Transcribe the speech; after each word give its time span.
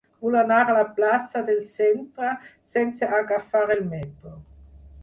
Vull 0.25 0.35
anar 0.37 0.61
a 0.69 0.75
la 0.77 0.85
plaça 0.99 1.43
del 1.51 1.61
Centre 1.75 2.33
sense 2.79 3.13
agafar 3.21 3.65
el 3.79 3.87
metro. 3.95 4.37